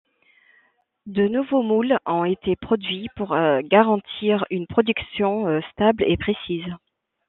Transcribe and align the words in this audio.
De 1.05 1.27
nouveau 1.27 1.61
moules 1.61 1.99
ont 2.07 2.23
été 2.25 2.55
produits 2.55 3.07
pour 3.15 3.35
garantir 3.65 4.45
une 4.49 4.65
production 4.65 5.61
stable 5.73 6.03
et 6.07 6.17
précise. 6.17 6.65